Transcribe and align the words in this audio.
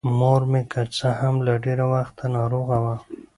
مـور 0.17 0.41
مـې 0.51 0.61
کـه 0.71 0.81
څـه 0.95 1.07
هـم 1.19 1.35
له 1.45 1.53
ډېـره 1.63 1.85
وخـته 1.93 2.25
نـاروغـه 2.33 2.77
وه. 2.83 2.95